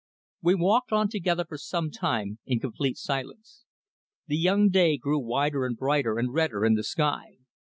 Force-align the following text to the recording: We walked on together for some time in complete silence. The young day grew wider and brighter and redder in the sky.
We 0.41 0.55
walked 0.55 0.91
on 0.91 1.09
together 1.09 1.45
for 1.45 1.59
some 1.59 1.91
time 1.91 2.39
in 2.47 2.59
complete 2.59 2.97
silence. 2.97 3.65
The 4.25 4.35
young 4.35 4.69
day 4.69 4.97
grew 4.97 5.19
wider 5.19 5.63
and 5.63 5.77
brighter 5.77 6.17
and 6.17 6.33
redder 6.33 6.65
in 6.65 6.73
the 6.73 6.83
sky. 6.83 7.33